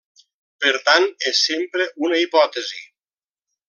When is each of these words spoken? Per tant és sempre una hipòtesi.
Per 0.63 0.71
tant 0.87 1.05
és 1.33 1.43
sempre 1.51 1.89
una 2.09 2.21
hipòtesi. 2.25 2.85